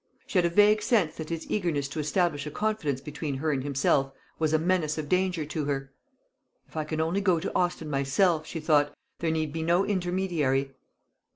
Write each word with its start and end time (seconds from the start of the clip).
She 0.25 0.39
had 0.39 0.45
a 0.45 0.49
vague 0.49 0.81
sense 0.81 1.13
that 1.17 1.29
his 1.29 1.47
eagerness 1.47 1.87
to 1.89 1.99
establish 1.99 2.47
a 2.47 2.49
confidence 2.49 2.99
between 3.01 3.37
her 3.37 3.51
and 3.51 3.63
himself 3.63 4.11
was 4.39 4.51
a 4.51 4.57
menace 4.57 4.97
of 4.97 5.07
danger 5.07 5.45
to 5.45 5.65
her. 5.65 5.93
"If 6.67 6.75
I 6.75 6.85
can 6.85 6.99
only 6.99 7.21
go 7.21 7.39
to 7.39 7.53
Austin 7.53 7.87
myself," 7.87 8.47
she 8.47 8.59
thought, 8.59 8.95
"there 9.19 9.29
need 9.29 9.53
be 9.53 9.61
no 9.61 9.85
intermediary." 9.85 10.71